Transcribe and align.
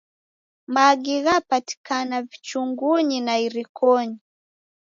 Magi 0.73 1.15
ghapatikana 1.25 2.15
vichungunyi 2.29 3.17
na 3.27 3.35
irikonyi. 3.45 4.17